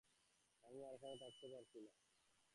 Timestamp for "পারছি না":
1.47-1.91